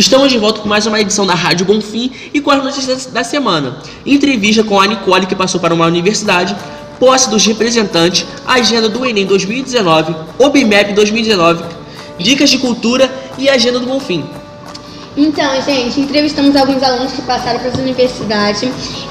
Estamos 0.00 0.32
de 0.32 0.38
volta 0.38 0.62
com 0.62 0.66
mais 0.66 0.86
uma 0.86 0.98
edição 0.98 1.26
da 1.26 1.34
Rádio 1.34 1.66
Bonfim 1.66 2.10
e 2.32 2.40
com 2.40 2.50
as 2.50 2.64
notícias 2.64 3.04
da 3.04 3.22
semana. 3.22 3.76
Entrevista 4.06 4.64
com 4.64 4.80
a 4.80 4.86
Nicole, 4.86 5.26
que 5.26 5.36
passou 5.36 5.60
para 5.60 5.74
uma 5.74 5.84
universidade, 5.84 6.56
posse 6.98 7.28
dos 7.28 7.44
representantes, 7.44 8.26
agenda 8.46 8.88
do 8.88 9.04
Enem 9.04 9.26
2019, 9.26 10.16
OBMEP 10.38 10.94
2019, 10.94 11.64
dicas 12.18 12.48
de 12.48 12.56
cultura 12.56 13.12
e 13.36 13.50
agenda 13.50 13.78
do 13.78 13.84
Bonfim. 13.84 14.24
Então, 15.14 15.60
gente, 15.60 16.00
entrevistamos 16.00 16.56
alguns 16.56 16.82
alunos 16.82 17.12
que 17.12 17.20
passaram 17.20 17.60
para 17.60 17.68
as 17.68 17.78
universidades 17.78 18.62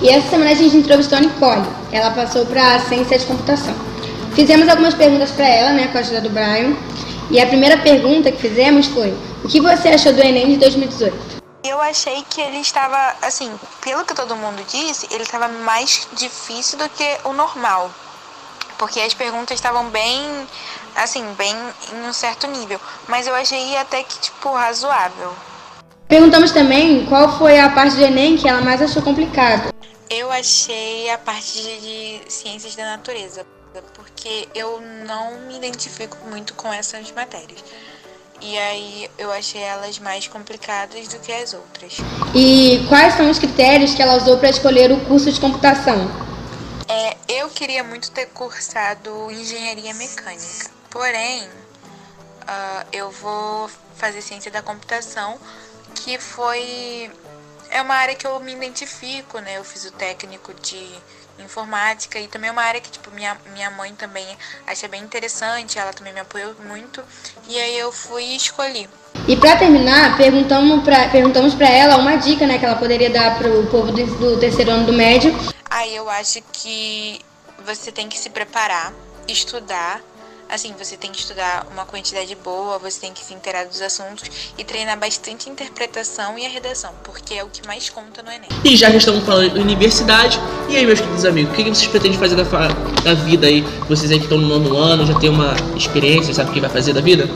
e 0.02 0.10
essa 0.10 0.28
semana 0.28 0.50
a 0.50 0.56
gente 0.56 0.76
entrevistou 0.76 1.20
a 1.20 1.22
Nicole. 1.22 1.68
Ela 1.92 2.10
passou 2.10 2.48
para 2.48 2.78
a 2.78 2.80
Ciência 2.80 3.20
de 3.20 3.26
Computação. 3.26 3.76
Fizemos 4.34 4.68
algumas 4.68 4.96
perguntas 4.96 5.30
para 5.30 5.48
ela, 5.48 5.72
né, 5.72 5.88
com 5.92 6.00
a 6.00 6.02
ajuda 6.02 6.22
do 6.22 6.32
Brian. 6.32 6.74
E 7.30 7.40
a 7.40 7.46
primeira 7.46 7.78
pergunta 7.78 8.32
que 8.32 8.42
fizemos 8.42 8.88
foi: 8.88 9.14
o 9.44 9.48
que 9.48 9.62
você 9.62 9.90
achou 9.90 10.14
do 10.14 10.22
Enem 10.22 10.54
de 10.54 10.58
2018? 10.58 11.40
Eu 11.64 11.82
achei 11.82 12.24
que 12.30 12.40
ele 12.40 12.58
estava, 12.58 13.16
assim, 13.22 13.52
pelo 13.82 14.06
que 14.06 14.14
todo 14.14 14.36
mundo 14.36 14.64
disse, 14.68 15.08
ele 15.12 15.24
estava 15.24 15.48
mais 15.48 16.08
difícil 16.14 16.78
do 16.78 16.88
que 16.90 17.18
o 17.26 17.34
normal. 17.34 17.92
Porque 18.78 19.00
as 19.02 19.14
perguntas 19.14 19.56
estavam 19.56 19.90
bem, 19.90 20.48
assim, 20.96 21.24
bem 21.38 21.54
em 21.94 22.08
um 22.08 22.14
certo 22.14 22.48
nível. 22.48 22.80
Mas 23.08 23.28
eu 23.28 23.36
achei 23.36 23.76
até 23.76 24.04
que, 24.04 24.20
tipo, 24.20 24.54
razoável. 24.54 25.34
Perguntamos 26.08 26.52
também 26.52 27.06
qual 27.06 27.38
foi 27.38 27.60
a 27.60 27.70
parte 27.70 27.96
do 27.96 28.04
Enem 28.04 28.38
que 28.38 28.48
ela 28.48 28.62
mais 28.62 28.82
achou 28.82 29.02
complicada. 29.02 29.74
Eu 30.10 30.32
achei 30.32 31.10
a 31.12 31.18
parte 31.18 31.62
de 31.62 32.22
ciências 32.28 32.76
da 32.76 32.84
natureza, 32.86 33.46
porque 33.94 34.48
eu 34.56 34.82
não 35.06 35.42
me 35.42 35.58
identifico 35.58 36.18
muito 36.30 36.54
com 36.56 36.72
essas 36.74 37.12
matérias. 37.12 37.64
E 38.42 38.58
aí 38.58 39.12
eu 39.18 39.32
achei 39.32 39.62
elas 39.62 40.00
mais 40.00 40.28
complicadas 40.28 41.08
do 41.10 41.20
que 41.20 41.32
as 41.32 41.54
outras. 41.54 41.98
E 42.34 42.86
quais 42.88 43.16
são 43.16 43.30
os 43.30 43.38
critérios 43.38 43.94
que 43.94 44.02
ela 44.02 44.16
usou 44.16 44.38
para 44.38 44.50
escolher 44.50 44.92
o 44.92 45.00
curso 45.06 45.32
de 45.32 45.40
computação? 45.40 46.10
É, 46.88 47.18
eu 47.28 47.50
queria 47.50 47.84
muito 47.84 48.10
ter 48.12 48.28
cursado 48.28 49.30
engenharia 49.32 49.94
mecânica, 49.94 50.72
porém 50.90 51.44
uh, 51.44 52.88
eu 52.92 53.12
vou 53.12 53.70
fazer 53.96 54.22
ciência 54.22 54.50
da 54.50 54.62
computação, 54.62 55.38
que 55.94 56.18
foi 56.18 57.12
é 57.70 57.82
uma 57.82 57.94
área 57.94 58.16
que 58.16 58.26
eu 58.26 58.40
me 58.40 58.54
identifico, 58.54 59.38
né? 59.40 59.58
Eu 59.58 59.64
fiz 59.64 59.86
o 59.86 59.92
técnico 59.92 60.54
de 60.56 60.90
informática 61.44 62.20
e 62.20 62.28
também 62.28 62.50
é 62.50 62.52
uma 62.52 62.62
área 62.62 62.82
que 62.82 62.90
tipo 62.90 63.12
minha, 63.12 63.38
minha 63.54 63.70
mãe 63.72 63.94
também 63.96 64.26
acha 64.68 64.88
bem 64.88 65.02
interessante, 65.02 65.80
ela 65.80 65.94
também 65.94 66.14
me 66.14 66.20
apoiou 66.20 66.56
muito 66.68 67.04
e 67.48 67.60
aí 67.60 67.78
eu 67.78 67.92
fui 67.92 68.24
e 68.24 68.36
escolhi. 68.36 68.90
E 69.28 69.36
para 69.36 69.58
terminar, 69.58 70.18
perguntamos 70.18 70.84
para 70.84 71.10
perguntamos 71.10 71.54
para 71.54 71.70
ela 71.70 71.98
uma 71.98 72.16
dica, 72.16 72.46
né, 72.46 72.58
que 72.58 72.66
ela 72.66 72.76
poderia 72.76 73.10
dar 73.10 73.38
para 73.38 73.50
o 73.50 73.68
povo 73.68 73.92
do, 73.92 74.06
do 74.18 74.40
terceiro 74.40 74.72
ano 74.72 74.86
do 74.86 74.94
médio. 74.94 75.36
Aí 75.70 75.96
eu 75.96 76.10
acho 76.10 76.42
que 76.52 77.22
você 77.66 77.92
tem 77.92 78.08
que 78.08 78.18
se 78.18 78.30
preparar, 78.30 78.94
estudar 79.28 80.02
Assim, 80.50 80.74
você 80.80 80.98
tem 80.98 81.12
que 81.12 81.20
estudar 81.20 81.68
uma 81.72 81.86
quantidade 81.86 82.36
boa, 82.44 82.80
você 82.80 83.00
tem 83.00 83.14
que 83.14 83.24
se 83.24 83.36
inteirar 83.36 83.66
dos 83.66 83.80
assuntos 83.84 84.32
e 84.58 84.64
treinar 84.64 84.98
bastante 84.98 85.48
interpretação 85.48 86.40
e 86.40 86.46
a 86.46 86.50
redação, 86.50 86.90
porque 87.04 87.36
é 87.36 87.44
o 87.44 87.48
que 87.48 87.66
mais 87.68 87.88
conta 87.88 88.24
no 88.24 88.32
Enem. 88.32 88.50
E 88.66 88.76
já 88.76 88.90
que 88.90 88.98
estamos 88.98 89.24
falando 89.24 89.54
de 89.54 89.60
universidade, 89.60 90.40
e 90.68 90.76
aí, 90.76 90.88
meus 90.88 91.00
queridos 91.00 91.24
amigos, 91.24 91.54
o 91.54 91.56
que 91.56 91.64
vocês 91.66 91.86
pretendem 91.86 92.18
fazer 92.18 92.36
da, 92.36 92.44
da 93.04 93.14
vida 93.14 93.46
aí? 93.46 93.62
Vocês 93.88 94.10
aí 94.10 94.18
que 94.18 94.24
estão 94.24 94.40
no 94.40 94.48
nono 94.48 94.76
ano, 94.76 95.06
já 95.06 95.14
tem 95.20 95.30
uma 95.30 95.56
experiência, 95.76 96.34
sabe 96.34 96.50
o 96.50 96.54
que 96.54 96.60
vai 96.60 96.70
fazer 96.70 96.94
da 96.94 97.02
vida? 97.02 97.30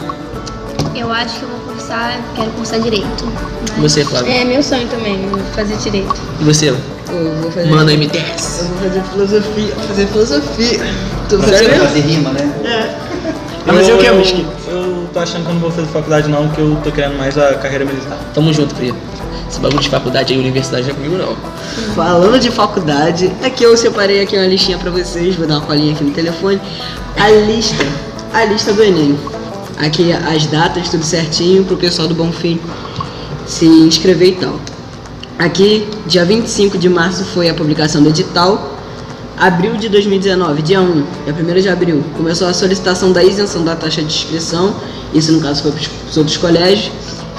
Eu 0.96 1.12
acho 1.12 1.38
que 1.38 1.44
eu 1.44 1.50
vou 1.50 1.60
cursar, 1.60 2.20
quero 2.36 2.50
cursar 2.54 2.80
Direito. 2.80 3.26
Mas... 3.74 3.92
Você, 3.92 4.04
Flávio? 4.06 4.32
É 4.32 4.44
meu 4.44 4.64
sonho 4.64 4.88
também, 4.88 5.20
fazer 5.54 5.78
Direito. 5.78 6.16
E 6.42 6.44
você? 6.44 6.70
Eu 6.70 7.36
vou 7.42 7.52
fazer. 7.52 7.70
Mano, 7.70 7.92
MTS. 7.92 8.62
Eu 8.62 8.68
vou 8.70 8.78
fazer 8.80 9.04
filosofia. 9.04 9.76
Fazer 9.76 10.08
filosofia. 10.08 10.80
Tu 11.30 11.38
vai 11.38 11.80
fazer 11.80 12.00
rima, 12.00 12.32
né? 12.32 13.00
É. 13.00 13.03
Mas 13.66 13.78
fazer 13.78 13.94
o 13.94 13.98
que, 13.98 14.10
Whisky? 14.10 14.46
Eu 14.68 15.08
tô 15.14 15.20
achando 15.20 15.44
que 15.44 15.50
eu 15.50 15.54
não 15.54 15.62
vou 15.62 15.72
fazer 15.72 15.88
faculdade 15.88 16.30
não, 16.30 16.50
que 16.50 16.60
eu 16.60 16.78
tô 16.84 16.92
querendo 16.92 17.18
mais 17.18 17.38
a 17.38 17.54
carreira 17.56 17.86
militar. 17.86 18.18
Tamo 18.34 18.52
junto, 18.52 18.76
Pri. 18.76 18.94
Esse 19.50 19.60
bagulho 19.60 19.82
de 19.82 19.90
faculdade 19.90 20.34
aí, 20.34 20.40
universidade 20.40 20.88
não 20.88 20.92
é 20.92 20.94
comigo 20.96 21.18
não. 21.18 21.36
Falando 21.96 22.40
de 22.40 22.52
faculdade, 22.52 23.32
aqui 23.44 23.64
eu 23.64 23.78
separei 23.78 24.22
aqui 24.22 24.36
uma 24.36 24.48
listinha 24.48 24.78
pra 24.78 24.92
vocês, 24.92 25.36
vou 25.36 25.48
dar 25.48 25.60
uma 25.60 25.66
colinha 25.66 25.94
aqui 25.94 26.04
no 26.04 26.12
telefone. 26.12 26.60
A 27.18 27.30
lista, 27.30 27.86
a 28.34 28.44
lista 28.46 28.74
do 28.74 28.84
Enem. 28.84 29.18
Aqui 29.78 30.12
as 30.12 30.46
datas, 30.48 30.90
tudo 30.90 31.04
certinho, 31.04 31.64
pro 31.64 31.78
pessoal 31.78 32.08
do 32.08 32.16
Bonfim 32.16 32.60
se 33.46 33.66
inscrever 33.66 34.30
e 34.30 34.36
tal. 34.36 34.60
Aqui, 35.38 35.88
dia 36.06 36.26
25 36.26 36.78
de 36.78 36.90
março 36.90 37.24
foi 37.26 37.50
a 37.50 37.54
publicação 37.54 38.02
do 38.02 38.10
edital 38.10 38.73
Abril 39.38 39.78
de 39.78 39.90
2019, 39.90 40.62
dia 40.62 40.82
1, 40.82 40.94
dia 41.26 41.58
1 41.58 41.62
de 41.62 41.70
abril, 41.70 42.04
começou 42.16 42.48
a 42.48 42.54
solicitação 42.54 43.12
da 43.12 43.24
isenção 43.24 43.64
da 43.64 43.76
taxa 43.76 44.02
de 44.02 44.08
inscrição, 44.08 44.76
isso 45.14 45.32
no 45.32 45.42
caso 45.42 45.64
foi 45.64 45.72
para 45.72 45.82
os 46.10 46.18
outros 46.18 46.38
colégios, 46.38 46.92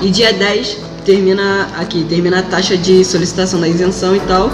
e 0.02 0.10
dia 0.10 0.32
10 0.32 0.78
termina 1.04 1.68
aqui, 1.78 2.04
termina 2.08 2.40
a 2.40 2.42
taxa 2.42 2.76
de 2.76 3.04
solicitação 3.04 3.60
da 3.60 3.68
isenção 3.68 4.16
e 4.16 4.20
tal, 4.20 4.50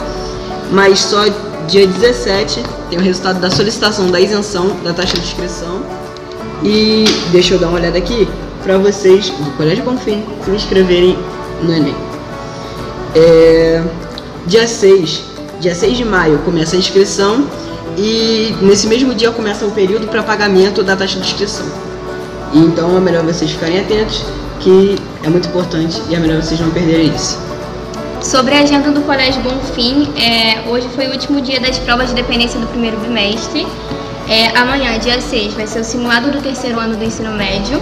mas 0.70 1.00
só 1.00 1.24
dia 1.66 1.86
17 1.86 2.62
tem 2.90 2.98
o 2.98 3.02
resultado 3.02 3.40
da 3.40 3.50
solicitação 3.50 4.10
da 4.10 4.20
isenção 4.20 4.76
da 4.84 4.92
taxa 4.92 5.14
de 5.14 5.20
inscrição. 5.20 5.80
E 6.62 7.04
deixa 7.32 7.54
eu 7.54 7.58
dar 7.58 7.68
uma 7.68 7.78
olhada 7.78 7.96
aqui 7.96 8.28
para 8.62 8.76
vocês 8.76 9.30
do 9.30 9.56
Colégio 9.56 9.82
Bonfim 9.82 10.22
se 10.44 10.50
inscreverem 10.50 11.16
no 11.62 11.72
Enem. 11.72 11.94
É, 13.14 13.82
dia 14.46 14.66
6 14.68 15.29
Dia 15.60 15.74
6 15.74 15.98
de 15.98 16.06
maio 16.06 16.38
começa 16.38 16.74
a 16.74 16.78
inscrição 16.78 17.46
e 17.94 18.56
nesse 18.62 18.86
mesmo 18.86 19.14
dia 19.14 19.30
começa 19.30 19.66
o 19.66 19.70
período 19.70 20.08
para 20.08 20.22
pagamento 20.22 20.82
da 20.82 20.96
taxa 20.96 21.20
de 21.20 21.26
inscrição. 21.26 21.66
Então 22.54 22.96
é 22.96 23.00
melhor 23.00 23.22
vocês 23.24 23.50
ficarem 23.50 23.78
atentos, 23.78 24.24
que 24.60 24.96
é 25.22 25.28
muito 25.28 25.48
importante 25.48 26.00
e 26.08 26.14
é 26.14 26.18
melhor 26.18 26.40
vocês 26.40 26.58
não 26.58 26.70
perderem 26.70 27.14
isso. 27.14 27.38
Sobre 28.22 28.54
a 28.54 28.60
agenda 28.60 28.90
do 28.90 29.02
Colégio 29.02 29.42
Bonfim, 29.42 30.08
é, 30.16 30.66
hoje 30.66 30.88
foi 30.94 31.08
o 31.08 31.12
último 31.12 31.42
dia 31.42 31.60
das 31.60 31.78
provas 31.78 32.08
de 32.08 32.14
dependência 32.14 32.58
do 32.58 32.66
primeiro 32.66 32.96
bimestre. 32.96 33.66
É, 34.30 34.56
amanhã, 34.58 34.98
dia 34.98 35.20
6, 35.20 35.52
vai 35.54 35.66
ser 35.66 35.80
o 35.80 35.84
simulado 35.84 36.30
do 36.30 36.40
terceiro 36.40 36.80
ano 36.80 36.96
do 36.96 37.04
ensino 37.04 37.32
médio. 37.32 37.78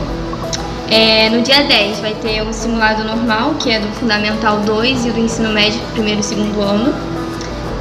É, 0.91 1.29
no 1.29 1.43
dia 1.43 1.63
10 1.63 2.01
vai 2.01 2.15
ter 2.15 2.43
o 2.43 2.53
simulado 2.53 3.05
normal, 3.05 3.55
que 3.61 3.71
é 3.71 3.79
do 3.79 3.87
Fundamental 4.01 4.59
2 4.61 5.05
e 5.05 5.11
do 5.11 5.21
ensino 5.21 5.51
médio, 5.51 5.81
primeiro 5.93 6.21
e 6.21 6.25
segundo 6.25 6.61
ano. 6.61 6.93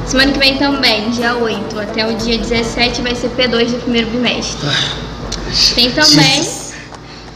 Semana 0.07 0.31
que 0.31 0.40
vem 0.40 0.57
também, 0.57 1.09
dia 1.09 1.35
8 1.35 1.78
até 1.78 2.07
o 2.07 2.16
dia 2.16 2.38
17, 2.38 3.01
vai 3.01 3.13
ser 3.13 3.29
P2 3.31 3.72
do 3.72 3.81
primeiro 3.81 4.09
bimestre. 4.09 4.66
Tem 5.75 5.91
também 5.91 6.47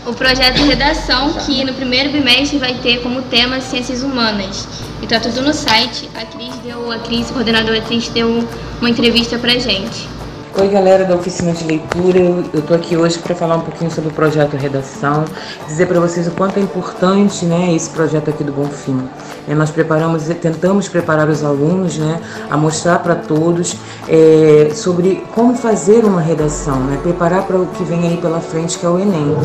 o 0.06 0.14
projeto 0.14 0.56
de 0.56 0.64
redação, 0.64 1.34
que 1.34 1.66
no 1.66 1.74
primeiro 1.74 2.12
bimestre 2.12 2.60
vai 2.60 2.74
ter 2.76 3.02
como 3.02 3.24
tema 3.24 3.60
Ciências 3.60 4.02
Humanas. 4.04 4.66
E 5.02 5.06
tá 5.06 5.20
tudo 5.20 5.42
no 5.42 5.54
site. 5.54 6.10
A 6.16 6.24
Cris 6.24 6.56
deu, 6.64 6.90
a 6.90 7.00
Cris, 7.00 7.30
coordenadora 7.30 7.82
Cris, 7.82 8.08
deu 8.08 8.48
uma 8.80 8.90
entrevista 8.90 9.38
pra 9.38 9.52
gente. 9.60 10.08
Oi, 10.54 10.68
galera 10.68 11.06
da 11.06 11.16
Oficina 11.16 11.54
de 11.54 11.64
Leitura. 11.64 12.20
Eu 12.20 12.60
estou 12.60 12.76
aqui 12.76 12.98
hoje 12.98 13.18
para 13.20 13.34
falar 13.34 13.56
um 13.56 13.62
pouquinho 13.62 13.90
sobre 13.90 14.10
o 14.10 14.14
projeto 14.14 14.58
Redação, 14.58 15.24
dizer 15.66 15.88
para 15.88 15.98
vocês 15.98 16.28
o 16.28 16.32
quanto 16.32 16.60
é 16.60 16.62
importante 16.62 17.46
né, 17.46 17.74
esse 17.74 17.90
projeto 17.90 18.30
aqui 18.30 18.44
do 18.44 18.52
Bonfim. 18.52 19.08
É, 19.48 19.56
nós 19.56 19.72
preparamos, 19.72 20.26
tentamos 20.42 20.90
preparar 20.90 21.30
os 21.30 21.42
alunos 21.42 21.98
né, 21.98 22.20
a 22.50 22.58
mostrar 22.58 23.00
para 23.00 23.16
todos 23.16 23.78
é, 24.10 24.72
sobre 24.76 25.24
como 25.34 25.56
fazer 25.56 26.04
uma 26.04 26.20
redação, 26.20 26.82
né, 26.82 27.00
preparar 27.02 27.48
para 27.48 27.58
o 27.58 27.68
que 27.68 27.84
vem 27.86 28.10
aí 28.10 28.18
pela 28.18 28.42
frente, 28.42 28.78
que 28.78 28.86
é 28.86 28.90
o 28.90 29.00
Enem. 29.00 29.36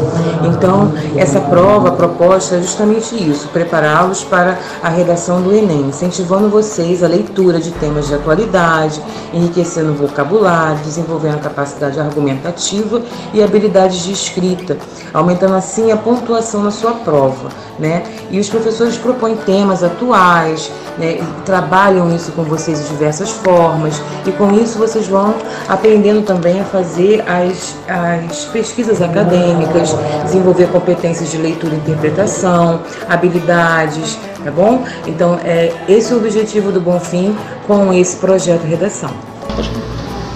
Então, 0.44 0.92
essa 1.16 1.40
prova, 1.40 1.90
a 1.90 1.92
proposta 1.92 2.56
é 2.56 2.60
justamente 2.60 3.14
isso, 3.14 3.48
prepará-los 3.48 4.24
para 4.24 4.58
a 4.82 4.88
redação 4.88 5.40
do 5.40 5.54
Enem, 5.54 5.82
incentivando 5.82 6.48
vocês 6.48 7.04
a 7.04 7.06
leitura 7.06 7.60
de 7.60 7.70
temas 7.70 8.08
de 8.08 8.14
atualidade, 8.14 9.00
enriquecendo 9.32 9.92
o 9.92 9.94
vocabulário, 9.94 10.95
desenvolvendo 10.96 11.40
capacidade 11.40 12.00
argumentativa 12.00 13.02
e 13.34 13.42
habilidades 13.42 14.04
de 14.04 14.12
escrita, 14.12 14.78
aumentando 15.12 15.54
assim 15.54 15.92
a 15.92 15.96
pontuação 15.96 16.62
na 16.62 16.70
sua 16.70 16.92
prova. 16.92 17.50
Né? 17.78 18.02
E 18.30 18.40
os 18.40 18.48
professores 18.48 18.96
propõem 18.96 19.36
temas 19.36 19.84
atuais, 19.84 20.70
né? 20.96 21.18
trabalham 21.44 22.14
isso 22.14 22.32
com 22.32 22.42
vocês 22.42 22.82
de 22.82 22.88
diversas 22.88 23.30
formas, 23.30 24.00
e 24.26 24.32
com 24.32 24.50
isso 24.52 24.78
vocês 24.78 25.06
vão 25.06 25.34
aprendendo 25.68 26.24
também 26.24 26.58
a 26.60 26.64
fazer 26.64 27.22
as, 27.28 27.74
as 27.86 28.46
pesquisas 28.46 29.02
acadêmicas, 29.02 29.94
desenvolver 30.24 30.68
competências 30.68 31.30
de 31.30 31.36
leitura 31.36 31.74
e 31.74 31.76
interpretação, 31.76 32.80
habilidades, 33.06 34.18
tá 34.42 34.50
bom? 34.50 34.82
Então, 35.06 35.38
é, 35.44 35.70
esse 35.86 36.12
é 36.12 36.16
o 36.16 36.18
objetivo 36.18 36.72
do 36.72 36.80
Bonfim 36.80 37.36
com 37.66 37.92
esse 37.92 38.16
projeto 38.16 38.62
Redação. 38.62 39.10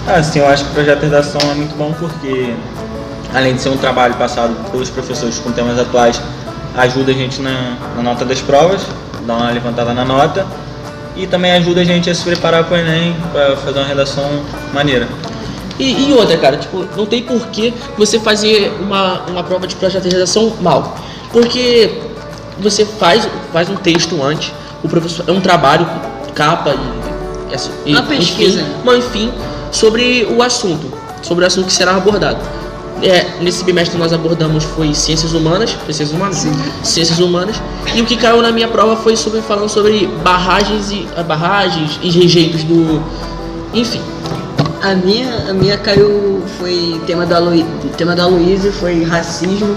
Ah, 0.07 0.21
sim, 0.23 0.39
eu 0.39 0.47
acho 0.47 0.63
que 0.65 0.71
o 0.71 0.73
projeto 0.73 0.99
de 0.99 1.05
redação 1.05 1.39
é 1.51 1.53
muito 1.53 1.75
bom 1.75 1.93
porque, 1.93 2.53
além 3.33 3.55
de 3.55 3.61
ser 3.61 3.69
um 3.69 3.77
trabalho 3.77 4.15
passado 4.15 4.53
pelos 4.71 4.89
professores 4.89 5.37
com 5.39 5.51
temas 5.51 5.79
atuais, 5.79 6.19
ajuda 6.75 7.11
a 7.11 7.13
gente 7.13 7.41
na, 7.41 7.75
na 7.95 8.01
nota 8.01 8.25
das 8.25 8.41
provas, 8.41 8.81
dá 9.25 9.35
uma 9.35 9.51
levantada 9.51 9.93
na 9.93 10.03
nota 10.03 10.45
e 11.15 11.27
também 11.27 11.51
ajuda 11.51 11.81
a 11.81 11.83
gente 11.83 12.09
a 12.09 12.15
se 12.15 12.23
preparar 12.23 12.63
para 12.63 12.75
o 12.75 12.79
Enem, 12.79 13.15
para 13.31 13.55
fazer 13.57 13.79
uma 13.79 13.87
redação 13.87 14.25
maneira. 14.73 15.07
E, 15.77 16.09
e 16.09 16.13
outra, 16.13 16.37
cara, 16.37 16.57
tipo, 16.57 16.85
não 16.95 17.05
tem 17.05 17.23
porquê 17.23 17.73
você 17.97 18.19
fazer 18.19 18.71
uma, 18.81 19.21
uma 19.27 19.43
prova 19.43 19.67
de 19.67 19.75
projeto 19.75 20.03
de 20.03 20.09
redação 20.09 20.53
mal. 20.61 20.95
Porque 21.31 21.99
você 22.59 22.85
faz, 22.85 23.27
faz 23.53 23.69
um 23.69 23.75
texto 23.75 24.21
antes, 24.23 24.51
o 24.83 24.89
professor 24.89 25.25
é 25.27 25.31
um 25.31 25.41
trabalho, 25.41 25.87
capa 26.35 26.73
e, 27.49 27.53
essa- 27.53 27.71
e 27.85 27.93
Uma 27.93 28.03
pesquisa. 28.03 28.61
enfim, 28.61 28.71
mas 28.83 28.97
enfim, 29.05 29.31
sobre 29.71 30.25
o 30.25 30.43
assunto, 30.43 30.91
sobre 31.21 31.43
o 31.43 31.47
assunto 31.47 31.67
que 31.67 31.73
será 31.73 31.95
abordado. 31.95 32.39
É, 33.01 33.41
nesse 33.41 33.63
bimestre 33.63 33.97
nós 33.97 34.13
abordamos 34.13 34.63
foi 34.63 34.93
ciências 34.93 35.33
humanas, 35.33 35.71
foi 35.71 35.93
ciências 35.93 36.15
humanas, 36.15 36.47
ciências 36.83 37.19
humanas, 37.19 37.55
e 37.95 38.01
o 38.01 38.05
que 38.05 38.15
caiu 38.15 38.41
na 38.43 38.51
minha 38.51 38.67
prova 38.67 38.95
foi 38.95 39.17
sobre 39.17 39.41
falando 39.41 39.69
sobre 39.69 40.05
barragens 40.23 40.91
e 40.91 41.07
ah, 41.17 41.23
barragens 41.23 41.99
e 42.03 42.11
rejeitos 42.11 42.63
do, 42.63 43.01
enfim. 43.73 44.01
A 44.83 44.93
minha, 44.95 45.49
a 45.49 45.53
minha 45.53 45.77
caiu, 45.77 46.41
foi 46.59 46.99
tema 47.07 47.25
da, 47.25 47.39
Lu, 47.39 47.63
tema 47.97 48.15
da 48.15 48.27
Luísa, 48.27 48.71
foi 48.71 49.03
racismo, 49.03 49.75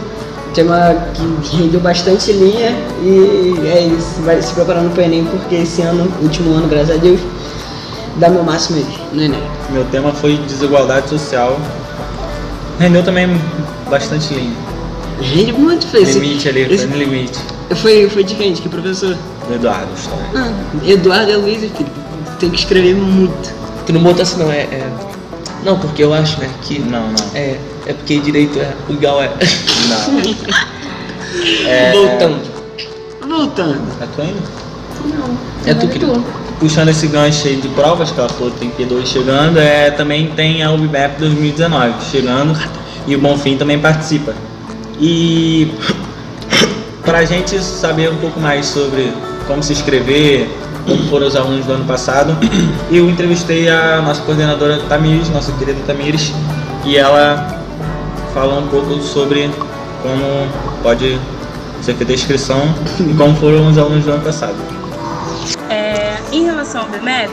tema 0.55 0.95
que 1.43 1.57
rendeu 1.57 1.81
bastante 1.81 2.33
linha 2.33 2.77
e 3.03 3.55
é 3.67 3.87
isso, 3.87 4.23
vai 4.23 4.41
se 4.41 4.53
preparando 4.55 4.93
pro 4.93 5.03
Enem 5.03 5.25
porque 5.25 5.57
esse 5.57 5.83
ano, 5.83 6.11
último 6.23 6.55
ano, 6.55 6.69
graças 6.69 6.91
a 6.91 6.99
Deus, 6.99 7.21
dá 8.17 8.29
meu 8.29 8.43
máximo 8.45 8.79
aí 8.79 8.87
no 9.13 9.23
Enem. 9.23 9.43
Meu 9.71 9.85
tema 9.87 10.13
foi 10.13 10.37
desigualdade 10.39 11.09
social. 11.09 11.59
Rendeu 12.79 13.03
também 13.03 13.29
bastante 13.91 14.35
linha. 14.35 14.53
Rende 15.21 15.53
muito, 15.53 15.87
foi 15.87 16.03
esse- 16.03 16.19
Limite 16.19 16.49
ali, 16.49 16.63
esse- 16.63 16.79
foi 16.79 16.87
no 16.87 16.97
limite. 16.97 17.39
Foi, 17.77 18.09
foi 18.11 18.25
de 18.25 18.35
quem? 18.35 18.53
De 18.53 18.61
que 18.63 18.69
professor? 18.69 19.17
Do 19.49 19.55
Eduardo, 19.55 19.89
história. 19.97 20.25
Ah, 20.35 20.53
Eduardo 20.87 21.31
e 21.31 21.37
Luísa, 21.37 21.69
filho, 21.77 21.89
tem 22.41 22.51
que 22.51 22.57
escrever 22.59 22.95
muito. 22.95 23.53
Que 23.87 23.93
não 23.93 24.01
botou 24.03 24.23
assim 24.23 24.39
não, 24.39 24.51
é, 24.51 24.61
é- 24.63 24.91
Não, 25.65 25.79
porque 25.79 26.03
eu 26.05 26.13
acho, 26.13 26.39
né, 26.41 26.51
que. 26.63 26.79
Não, 26.79 27.09
não. 27.09 27.15
É, 27.35 27.59
é 27.87 27.93
porque 27.95 28.19
direito 28.19 28.59
é. 28.59 28.71
O 28.89 28.93
igual 28.93 29.21
é. 29.23 29.31
Não. 29.89 31.67
É, 31.67 31.93
Voltando. 31.93 32.41
Voltando. 33.27 33.81
É 34.01 34.07
tu 34.15 34.21
ainda? 34.23 34.41
É 35.67 35.75
tu, 35.75 35.89
querido. 35.89 36.25
Puxando 36.59 36.89
esse 36.89 37.07
gancho 37.09 37.47
aí 37.47 37.57
de 37.57 37.69
provas, 37.69 38.11
que 38.11 38.19
ela 38.19 38.29
falou 38.29 38.51
tem 38.53 38.71
P2 38.71 39.07
chegando, 39.07 39.59
é, 39.59 39.91
também 39.91 40.29
tem 40.29 40.63
a 40.63 40.71
UBMAP 40.71 41.19
2019 41.19 41.95
chegando 42.11 42.59
e 43.07 43.15
o 43.15 43.19
Bonfim 43.19 43.57
também 43.57 43.79
participa. 43.79 44.35
E 45.01 45.73
pra 47.05 47.25
gente 47.25 47.59
saber 47.61 48.11
um 48.11 48.17
pouco 48.17 48.41
mais 48.41 48.67
sobre 48.67 49.13
como 49.47 49.63
se 49.63 49.73
inscrever, 49.73 50.49
como 50.87 51.03
foram 51.09 51.27
os 51.27 51.37
alunos 51.37 51.67
do 51.67 51.73
ano 51.73 51.85
passado, 51.85 52.37
eu 52.91 53.09
entrevistei 53.09 53.69
a 53.69 54.01
nossa 54.03 54.23
coordenadora 54.23 54.79
Tamires, 54.89 55.29
nossa 55.31 55.53
querida 55.53 55.81
Tamires, 55.87 56.33
e 56.85 56.97
ela 56.97 57.63
falou 58.33 58.61
um 58.61 58.69
pouco 58.69 59.01
sobre 59.01 59.51
como 60.03 60.49
pode 60.83 61.19
ser 61.81 61.95
feita 61.95 62.13
a 62.13 62.15
inscrição 62.15 62.63
e 63.01 63.15
como 63.15 63.35
foram 63.37 63.69
os 63.69 63.79
alunos 63.79 64.05
do 64.05 64.13
ano 64.13 64.23
passado. 64.23 64.57
Em 66.35 66.43
relação 66.43 66.81
ao 66.81 66.89
BMEP, 66.89 67.31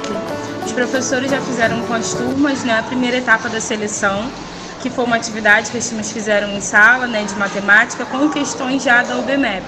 os 0.63 0.71
professores 0.73 1.31
já 1.31 1.41
fizeram 1.41 1.81
com 1.87 1.93
as 1.95 2.13
turmas 2.13 2.63
né, 2.63 2.77
a 2.77 2.83
primeira 2.83 3.17
etapa 3.17 3.49
da 3.49 3.59
seleção, 3.59 4.31
que 4.79 4.91
foi 4.91 5.05
uma 5.05 5.15
atividade 5.15 5.71
que 5.71 5.77
as 5.79 5.89
turmas 5.89 6.11
fizeram 6.11 6.49
em 6.49 6.61
sala 6.61 7.07
né, 7.07 7.23
de 7.23 7.33
matemática 7.33 8.05
com 8.05 8.29
questões 8.29 8.83
já 8.83 9.01
da 9.01 9.17
UBMEP. 9.17 9.63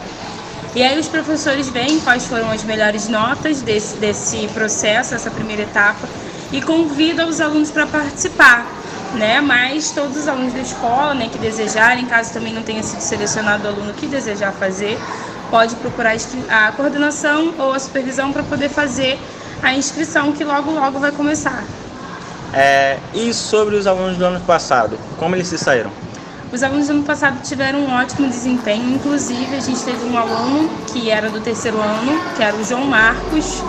E 0.76 0.84
aí 0.84 1.00
os 1.00 1.08
professores 1.08 1.68
veem 1.68 2.00
quais 2.02 2.28
foram 2.28 2.52
as 2.52 2.64
melhores 2.64 3.08
notas 3.08 3.64
desse, 3.64 3.96
desse 3.96 4.48
processo, 4.50 5.16
essa 5.16 5.32
primeira 5.32 5.64
etapa, 5.64 6.08
e 6.52 6.62
convidam 6.62 7.28
os 7.28 7.42
alunos 7.42 7.72
para 7.72 7.88
participar. 7.88 8.68
Né? 9.16 9.42
Mas 9.42 9.90
todos 9.90 10.16
os 10.16 10.28
alunos 10.28 10.54
da 10.54 10.60
escola 10.60 11.16
né, 11.16 11.28
que 11.32 11.40
desejarem, 11.40 12.06
caso 12.06 12.32
também 12.32 12.54
não 12.54 12.62
tenha 12.62 12.84
sido 12.84 13.02
selecionado 13.02 13.64
o 13.64 13.68
aluno 13.68 13.94
que 13.96 14.06
desejar 14.06 14.52
fazer, 14.52 14.96
pode 15.54 15.76
procurar 15.76 16.16
a 16.50 16.72
coordenação 16.72 17.54
ou 17.60 17.74
a 17.74 17.78
supervisão 17.80 18.34
para 18.34 18.42
poder 18.42 18.70
fazer 18.70 19.20
a 19.62 19.72
inscrição 19.76 20.32
que 20.32 20.44
logo 20.44 20.72
logo 20.72 20.98
vai 20.98 21.12
começar. 21.12 21.64
É, 22.52 22.98
e 23.14 23.32
sobre 23.36 23.76
os 23.76 23.86
alunos 23.86 24.18
do 24.18 24.26
ano 24.26 24.40
passado, 24.40 24.98
como 25.20 25.36
eles 25.36 25.48
se 25.48 25.60
saíram? 25.60 25.92
Os 26.52 26.64
alunos 26.64 26.88
do 26.88 26.94
ano 26.94 27.04
passado 27.04 27.40
tiveram 27.44 27.82
um 27.82 27.94
ótimo 27.94 28.28
desempenho, 28.28 28.96
inclusive 28.96 29.56
a 29.56 29.60
gente 29.60 29.80
teve 29.84 30.04
um 30.06 30.18
aluno 30.18 30.68
que 30.92 31.12
era 31.12 31.30
do 31.30 31.40
terceiro 31.40 31.80
ano, 31.80 32.20
que 32.36 32.42
era 32.42 32.56
o 32.56 32.64
João 32.64 32.86
Marcos, 32.86 33.64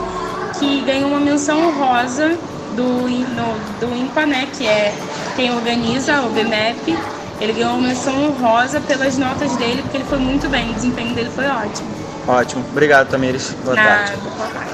que 0.58 0.80
ganhou 0.86 1.10
uma 1.10 1.20
menção 1.20 1.68
honrosa 1.68 2.30
do, 2.74 2.82
no- 2.82 3.78
do 3.78 3.94
IMPA, 3.94 4.24
né, 4.24 4.48
que 4.56 4.66
é 4.66 4.94
quem 5.36 5.54
organiza 5.54 6.22
o 6.22 6.30
BMEP. 6.30 6.96
Ele 7.40 7.52
ganhou 7.52 7.72
uma 7.74 7.88
menção 7.88 8.14
honrosa 8.24 8.80
pelas 8.80 9.18
notas 9.18 9.54
dele, 9.56 9.82
porque 9.82 9.96
ele 9.98 10.04
foi 10.04 10.18
muito 10.18 10.48
bem, 10.48 10.70
o 10.70 10.74
desempenho 10.74 11.14
dele 11.14 11.30
foi 11.34 11.46
ótimo. 11.46 11.88
Ótimo, 12.26 12.64
obrigado 12.70 13.08
Tamires, 13.08 13.54
boa 13.64 13.76
Na- 13.76 13.82
tarde. 13.84 14.12
boa 14.22 14.48
tarde. 14.48 14.70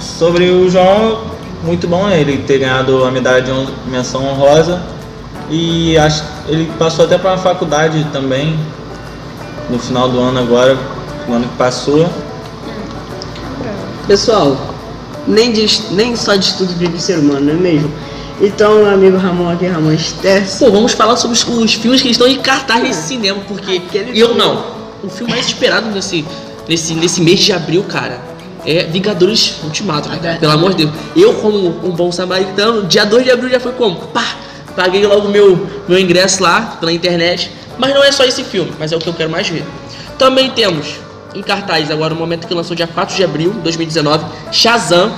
Sobre 0.00 0.50
o 0.50 0.68
João, 0.68 1.24
muito 1.62 1.86
bom 1.86 2.08
ele 2.10 2.38
ter 2.38 2.58
ganhado 2.58 3.04
a 3.04 3.10
medalha 3.10 3.42
de 3.42 3.52
menção 3.88 4.24
honrosa 4.24 4.82
e 5.50 5.96
acho 5.98 6.24
ele 6.48 6.70
passou 6.78 7.04
até 7.04 7.16
para 7.16 7.30
uma 7.32 7.38
faculdade 7.38 8.02
também 8.12 8.58
no 9.70 9.78
final 9.78 10.08
do 10.08 10.18
ano 10.20 10.40
agora, 10.40 10.76
no 11.28 11.34
ano 11.36 11.48
que 11.48 11.56
passou. 11.56 12.08
Pessoal, 14.06 14.56
nem, 15.26 15.52
de, 15.52 15.66
nem 15.92 16.14
só 16.16 16.34
de 16.34 16.44
estudo 16.46 16.74
vive 16.74 17.00
ser 17.00 17.18
humano, 17.18 17.40
não 17.40 17.52
é 17.54 17.56
mesmo? 17.56 17.90
Então, 18.40 18.76
meu 18.76 18.90
amigo 18.90 19.16
Ramon 19.16 19.50
aqui, 19.50 19.66
Ramon 19.66 19.96
Sters, 19.96 20.56
Pô, 20.58 20.70
vamos 20.70 20.92
falar 20.92 21.16
sobre 21.16 21.36
os, 21.36 21.46
os 21.46 21.74
filmes 21.74 22.02
que 22.02 22.08
estão 22.10 22.26
em 22.26 22.40
cartaz 22.40 22.82
nesse 22.82 23.08
cinema, 23.08 23.40
porque 23.46 23.76
Aquele 23.86 24.18
eu 24.18 24.28
filme. 24.28 24.40
não. 24.42 24.64
O 25.02 25.08
filme 25.08 25.32
mais 25.32 25.46
esperado 25.46 25.88
nesse, 25.90 26.24
nesse, 26.68 26.94
nesse 26.94 27.20
mês 27.20 27.40
de 27.40 27.52
abril, 27.52 27.84
cara, 27.84 28.20
é 28.66 28.84
Vingadores 28.84 29.56
Ultimato, 29.62 30.08
né, 30.08 30.18
cara? 30.20 30.38
Pelo 30.38 30.52
amor 30.52 30.74
de 30.74 30.84
Deus. 30.86 30.96
Eu, 31.14 31.34
como 31.34 31.68
um 31.86 31.90
bom 31.90 32.10
samaritano, 32.10 32.84
dia 32.84 33.04
2 33.04 33.24
de 33.24 33.30
abril 33.30 33.50
já 33.50 33.60
foi 33.60 33.72
como? 33.72 33.96
Pá! 34.08 34.24
Paguei 34.74 35.06
logo 35.06 35.28
meu, 35.28 35.68
meu 35.86 35.98
ingresso 35.98 36.42
lá 36.42 36.76
pela 36.80 36.92
internet. 36.92 37.52
Mas 37.78 37.94
não 37.94 38.02
é 38.02 38.10
só 38.10 38.24
esse 38.24 38.42
filme, 38.42 38.72
mas 38.78 38.90
é 38.90 38.96
o 38.96 38.98
que 38.98 39.08
eu 39.08 39.14
quero 39.14 39.30
mais 39.30 39.48
ver. 39.48 39.64
Também 40.18 40.50
temos 40.50 40.96
em 41.34 41.42
cartaz 41.42 41.90
agora 41.90 42.14
o 42.14 42.16
momento 42.16 42.46
que 42.46 42.54
lançou 42.54 42.74
dia 42.74 42.86
4 42.86 43.14
de 43.14 43.22
abril 43.22 43.52
de 43.52 43.60
2019, 43.60 44.24
Shazam. 44.50 45.12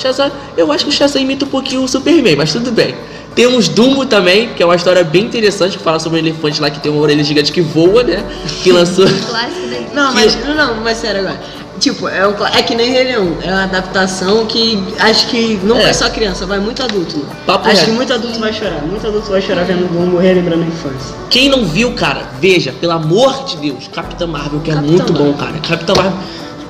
Shazam, 0.00 0.30
eu 0.56 0.70
acho 0.72 0.84
que 0.84 0.90
o 0.90 0.94
Shazam 0.94 1.20
imita 1.22 1.44
um 1.44 1.48
pouquinho 1.48 1.82
o 1.82 1.88
Superman, 1.88 2.36
mas 2.36 2.52
tudo 2.52 2.70
bem. 2.72 2.94
Temos 3.34 3.68
Dumbo 3.68 4.04
também, 4.06 4.48
que 4.54 4.62
é 4.62 4.66
uma 4.66 4.74
história 4.74 5.04
bem 5.04 5.24
interessante, 5.24 5.78
que 5.78 5.84
fala 5.84 5.98
sobre 6.00 6.18
um 6.20 6.22
elefante 6.24 6.60
lá 6.60 6.68
que 6.68 6.80
tem 6.80 6.90
uma 6.90 7.00
orelha 7.00 7.22
gigante 7.22 7.52
que 7.52 7.60
voa, 7.60 8.02
né? 8.02 8.24
Que 8.62 8.72
lançou. 8.72 9.06
Clássico 9.06 9.60
da 9.68 9.76
Disney. 9.76 9.86
Não, 9.94 10.12
mas 10.12 10.36
não, 10.44 10.54
não, 10.54 10.74
mas 10.82 10.98
sério 10.98 11.20
agora. 11.20 11.40
Tipo, 11.78 12.08
é, 12.08 12.28
um, 12.28 12.34
é 12.54 12.62
que 12.62 12.74
nem 12.74 12.90
Rei 12.90 13.04
Leão, 13.04 13.38
é 13.42 13.48
uma 13.50 13.62
adaptação 13.62 14.44
que 14.44 14.82
acho 14.98 15.28
que 15.28 15.58
não 15.62 15.78
É. 15.78 15.84
vai 15.84 15.94
só 15.94 16.10
criança, 16.10 16.44
vai 16.44 16.58
muito 16.58 16.82
adulto. 16.82 17.24
Acho 17.48 17.66
reto. 17.68 17.84
que 17.86 17.90
muito 17.92 18.12
adulto 18.12 18.38
vai 18.38 18.52
chorar, 18.52 18.82
muito 18.82 19.06
adulto 19.06 19.30
vai 19.30 19.40
chorar 19.40 19.64
vendo 19.64 19.90
Dumbo 19.90 20.18
relembrando 20.18 20.64
a 20.64 20.66
infância. 20.66 21.14
Quem 21.30 21.48
não 21.48 21.64
viu, 21.64 21.92
cara, 21.94 22.24
veja, 22.38 22.70
pelo 22.78 22.92
amor 22.92 23.44
de 23.44 23.56
Deus, 23.56 23.88
Capitã 23.90 24.26
Marvel, 24.26 24.60
que 24.60 24.70
é 24.70 24.74
muito 24.74 25.10
Marvel. 25.10 25.32
bom, 25.32 25.38
cara. 25.38 25.52
Capitã 25.66 25.94
Marvel. 25.96 26.12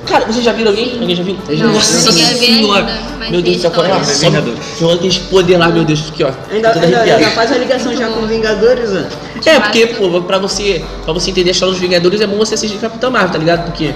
Cara, 0.05 0.25
vocês 0.25 0.43
já 0.43 0.51
viram 0.51 0.71
alguém? 0.71 0.99
Alguém 0.99 1.15
já 1.15 1.23
viu? 1.23 1.37
Nossa 1.67 2.11
Não 2.11 2.11
a 2.11 2.33
ver 2.33 2.35
senhora! 2.37 3.01
meu 3.29 3.41
Deus 3.41 3.57
do 3.57 3.61
céu, 3.61 3.71
histórias. 3.71 4.07
só 4.07 4.25
Vingadores. 4.29 4.59
Tem 4.79 4.91
aqueles 4.93 5.17
poder 5.17 5.57
lá, 5.57 5.69
meu 5.69 5.83
Deus, 5.85 6.09
aqui 6.09 6.23
ó. 6.23 6.31
Ainda, 6.51 6.71
ainda, 6.71 7.01
ainda 7.01 7.29
faz 7.31 7.51
a 7.51 7.57
ligação 7.57 7.95
já 7.95 8.07
com 8.09 8.25
Vingadores, 8.25 8.89
ó. 8.91 9.49
É, 9.49 9.59
porque, 9.59 9.87
pô, 9.87 10.21
pra 10.21 10.37
você, 10.37 10.83
pra 11.03 11.13
você 11.13 11.31
entender 11.31 11.49
a 11.49 11.53
história 11.53 11.71
dos 11.73 11.81
Vingadores 11.81 12.19
é 12.19 12.27
bom 12.27 12.37
você 12.37 12.55
assistir 12.55 12.77
Capitã 12.77 13.09
Marvel, 13.09 13.31
tá 13.31 13.37
ligado? 13.37 13.65
Porque 13.65 13.93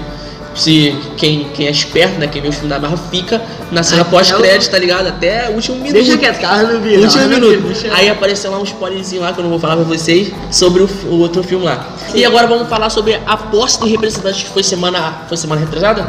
se 0.56 0.98
quem, 1.18 1.50
quem 1.54 1.68
é 1.68 1.72
esperto, 1.72 2.18
né, 2.18 2.28
quem 2.28 2.42
vê 2.42 2.48
os 2.48 2.56
filmes 2.56 2.72
da 2.72 2.80
Marvel 2.80 3.00
fica 3.12 3.42
na 3.72 3.84
cena 3.84 4.06
pós-crédito, 4.06 4.72
tá 4.72 4.80
ligado? 4.80 5.08
Até 5.08 5.50
o 5.50 5.54
último 5.54 5.78
minuto. 5.78 5.94
Deixa 5.94 6.18
quieto, 6.18 6.40
cara, 6.40 6.64
não 6.64 6.82
vi. 6.82 6.98
Último 6.98 7.22
não, 7.24 7.40
não 7.40 7.50
minuto. 7.50 7.86
Aí 7.92 8.10
apareceu 8.10 8.52
lá 8.52 8.60
um 8.60 8.64
spoilerzinho 8.64 9.22
lá 9.22 9.34
que 9.34 9.40
eu 9.40 9.44
não 9.44 9.52
vou 9.52 9.60
falar 9.60 9.76
pra 9.76 9.86
vocês 9.86 10.32
sobre 10.52 10.82
o, 10.82 10.90
o 11.06 11.20
outro 11.20 11.44
filme 11.44 11.66
lá. 11.66 11.86
E 12.14 12.24
agora 12.24 12.48
vamos 12.48 12.70
falar 12.70 12.90
sobre 12.90 13.20
a 13.26 13.38
posse 13.38 13.82
de 13.82 13.90
representantes 13.90 14.44
que 14.44 14.50
foi 14.50 14.64
semana. 14.64 15.26
Foi 15.28 15.38
semana 15.38 15.62
retrasada? 15.62 16.06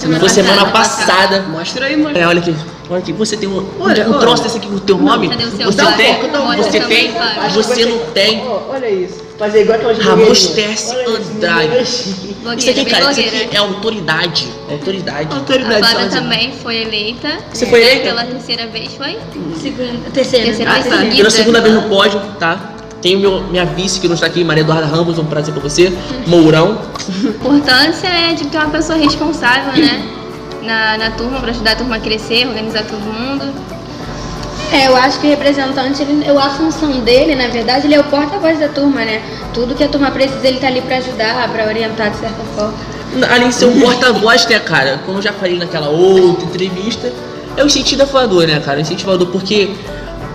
Semana 0.00 0.18
Foi 0.18 0.28
semana 0.28 0.66
passada. 0.66 1.06
passada. 1.06 1.40
Mostra 1.42 1.86
aí, 1.86 1.96
mano. 1.96 2.16
É, 2.16 2.26
olha 2.26 2.40
aqui. 2.40 2.54
Olha 2.90 2.98
aqui, 2.98 3.12
você 3.12 3.36
tem 3.36 3.48
um, 3.48 3.64
Olha, 3.78 4.06
um 4.08 4.10
olha. 4.10 4.20
troço 4.20 4.42
desse 4.42 4.56
aqui 4.56 4.66
com 4.66 4.74
o 4.74 4.80
teu 4.80 4.98
nome? 4.98 5.28
o 5.28 5.56
seu? 5.56 5.72
Você 5.72 5.82
um 5.82 5.92
tem? 5.92 6.24
um 6.24 6.56
Você 6.56 6.80
tem? 6.80 7.12
Você 7.54 7.86
não 7.86 7.98
tem? 8.12 8.42
Olha 8.68 8.90
isso. 8.90 9.22
Fazer 9.42 9.62
igual 9.62 9.76
aquelas 9.76 9.98
Ramos. 9.98 10.46
Terce 10.50 10.94
Andrade. 10.94 11.78
Isso 11.82 12.70
aqui, 12.70 12.84
cara, 12.84 13.10
isso 13.10 13.20
aqui 13.20 13.48
é 13.56 13.58
autoridade. 13.58 14.48
É 14.68 14.74
autoridade. 14.74 15.28
A 15.32 15.36
Autoridade 15.36 15.78
Flávia 15.80 16.00
sozinha. 16.04 16.22
também 16.22 16.52
foi 16.62 16.76
eleita. 16.76 17.28
Você 17.52 17.66
foi 17.66 17.80
eleita? 17.82 18.02
Pela 18.04 18.24
terceira 18.24 18.66
vez, 18.68 18.94
foi? 18.94 19.18
Segunda, 19.60 20.10
terceira. 20.14 20.46
Terceira 20.46 20.70
Ah, 20.70 20.74
vez 20.74 20.86
tá. 20.86 20.96
seguida. 20.98 21.16
Pela 21.16 21.30
segunda 21.30 21.60
vez 21.60 21.74
no 21.74 21.82
pódio, 21.88 22.20
tá? 22.38 22.70
Tenho 23.00 23.18
meu, 23.18 23.42
minha 23.48 23.64
vice 23.64 23.98
que 23.98 24.06
não 24.06 24.14
está 24.14 24.26
aqui, 24.28 24.44
Maria 24.44 24.60
Eduarda 24.62 24.86
Ramos, 24.86 25.18
um 25.18 25.24
prazer 25.24 25.52
pra 25.52 25.60
você. 25.60 25.92
Mourão. 26.24 26.80
A 27.24 27.28
importância 27.28 28.06
é 28.06 28.34
de 28.34 28.46
ter 28.46 28.58
uma 28.58 28.70
pessoa 28.70 28.96
responsável, 28.96 29.72
né? 29.82 30.08
Na, 30.62 30.96
na 30.98 31.10
turma, 31.10 31.40
para 31.40 31.50
ajudar 31.50 31.72
a 31.72 31.76
turma 31.76 31.96
a 31.96 31.98
crescer, 31.98 32.46
organizar 32.46 32.84
todo 32.84 33.00
mundo. 33.00 33.52
É, 34.72 34.88
eu 34.88 34.96
acho 34.96 35.20
que 35.20 35.26
o 35.26 35.30
representante, 35.30 36.02
ele, 36.02 36.26
eu, 36.26 36.38
a 36.38 36.48
função 36.48 36.90
dele, 37.00 37.34
na 37.34 37.48
verdade, 37.48 37.86
ele 37.86 37.94
é 37.94 38.00
o 38.00 38.04
porta-voz 38.04 38.58
da 38.58 38.68
turma, 38.68 39.04
né? 39.04 39.20
Tudo 39.52 39.74
que 39.74 39.84
a 39.84 39.88
turma 39.88 40.10
precisa, 40.10 40.46
ele 40.48 40.58
tá 40.58 40.66
ali 40.66 40.80
pra 40.80 40.96
ajudar, 40.96 41.46
pra 41.52 41.66
orientar 41.66 42.10
de 42.10 42.16
certa 42.16 42.42
forma. 42.56 42.74
Além 43.30 43.48
de 43.50 43.54
ser 43.54 43.66
um 43.66 43.78
porta-voz, 43.78 44.46
né, 44.46 44.58
cara? 44.58 44.98
Como 45.04 45.18
eu 45.18 45.22
já 45.22 45.32
falei 45.32 45.58
naquela 45.58 45.90
outra 45.90 46.46
entrevista, 46.46 47.12
é 47.54 47.62
o 47.62 47.66
incentivador, 47.66 48.46
né, 48.46 48.60
cara? 48.60 48.78
O 48.78 48.80
incentivador, 48.80 49.28
porque 49.28 49.74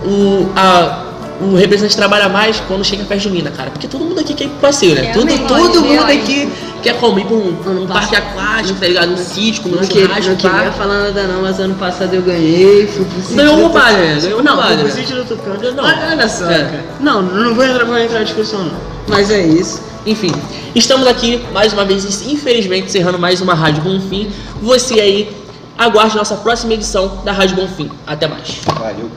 o, 0.04 0.48
a, 0.54 1.06
o 1.40 1.56
representante 1.56 1.96
trabalha 1.96 2.28
mais 2.28 2.60
quando 2.68 2.84
chega 2.84 3.02
perto 3.04 3.22
de 3.22 3.30
mina, 3.30 3.50
cara. 3.50 3.70
Porque 3.70 3.88
todo 3.88 4.04
mundo 4.04 4.20
aqui 4.20 4.34
quer 4.34 4.44
ir 4.44 4.48
pro 4.50 4.60
passeio, 4.60 4.94
né? 4.94 5.12
Todo, 5.12 5.26
Realmente, 5.26 5.48
todo 5.48 5.80
mundo 5.82 5.92
realmente. 5.92 6.22
aqui 6.22 6.52
quer 6.82 6.98
comer 6.98 7.24
pra 7.26 7.34
um, 7.36 7.82
um 7.82 7.86
parque 7.86 8.16
aquático, 8.16 8.78
tá 8.78 8.86
ligado? 8.86 9.12
Um 9.12 9.16
sítio, 9.16 9.62
comer 9.62 9.76
um 9.76 9.80
Não, 9.80 9.84
churrasco, 9.84 10.30
não 10.30 10.36
queria 10.36 10.72
falar 10.72 10.98
nada 11.04 11.22
não, 11.26 11.42
mas 11.42 11.58
ano 11.60 11.74
passado 11.74 12.14
eu 12.14 12.22
ganhei, 12.22 12.86
fui 12.86 13.04
pro 13.04 13.20
sítio 13.20 13.36
Ganhou 13.36 13.58
uma 13.60 13.70
palha, 13.70 13.96
né? 13.98 14.18
Ganhou 14.20 14.40
uma 14.40 14.50
Não, 14.50 14.56
palha, 14.56 14.68
fui 14.68 14.78
pro 14.78 14.94
né? 14.94 15.00
sítio 15.02 15.16
do 15.16 15.24
Tucano. 15.24 15.72
Não. 15.74 15.84
Olha, 15.84 16.08
olha 16.10 16.28
só, 16.28 16.50
É. 16.50 16.58
cara. 16.64 16.84
Não, 17.00 17.22
não 17.22 17.54
vou 17.54 17.64
entrar, 17.64 17.84
vou 17.84 17.98
entrar 17.98 18.18
na 18.20 18.24
discussão 18.24 18.64
não. 18.64 18.78
Mas 19.08 19.30
é 19.30 19.40
isso. 19.46 19.80
Enfim, 20.06 20.32
estamos 20.74 21.06
aqui 21.06 21.44
mais 21.52 21.72
uma 21.72 21.84
vez, 21.84 22.04
infelizmente, 22.26 22.86
encerrando 22.86 23.18
mais 23.18 23.40
uma 23.40 23.54
Rádio 23.54 23.82
Bonfim. 23.82 24.30
Você 24.62 25.00
aí, 25.00 25.36
aguarde 25.76 26.16
nossa 26.16 26.36
próxima 26.36 26.74
edição 26.74 27.20
da 27.24 27.32
Rádio 27.32 27.56
Bonfim. 27.56 27.90
Até 28.06 28.26
mais. 28.26 28.58
Valeu. 28.64 29.10